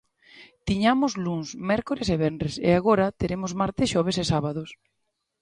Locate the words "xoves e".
3.93-4.25